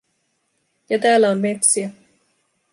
[0.89, 1.89] Ja täällä on metsiä.